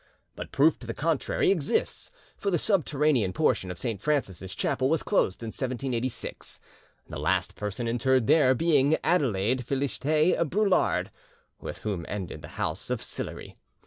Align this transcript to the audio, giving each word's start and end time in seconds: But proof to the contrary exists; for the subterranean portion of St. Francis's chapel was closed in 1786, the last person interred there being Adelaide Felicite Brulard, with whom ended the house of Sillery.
But 0.35 0.51
proof 0.51 0.79
to 0.79 0.87
the 0.87 0.95
contrary 0.95 1.51
exists; 1.51 2.09
for 2.35 2.49
the 2.49 2.57
subterranean 2.57 3.33
portion 3.33 3.69
of 3.69 3.77
St. 3.77 4.01
Francis's 4.01 4.55
chapel 4.55 4.89
was 4.89 5.03
closed 5.03 5.43
in 5.43 5.49
1786, 5.49 6.59
the 7.07 7.19
last 7.19 7.53
person 7.53 7.87
interred 7.87 8.25
there 8.25 8.55
being 8.55 8.97
Adelaide 9.03 9.63
Felicite 9.63 10.43
Brulard, 10.49 11.11
with 11.59 11.77
whom 11.85 12.03
ended 12.09 12.41
the 12.41 12.47
house 12.57 12.89
of 12.89 12.99
Sillery. 12.99 13.57